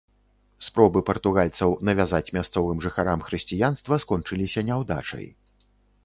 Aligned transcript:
Спробы 0.67 0.99
партугальцаў 1.09 1.75
навязаць 1.89 2.33
мясцовым 2.37 2.77
жыхарам 2.85 3.19
хрысціянства 3.27 3.99
скончыліся 4.05 4.59
няўдачай. 4.71 5.27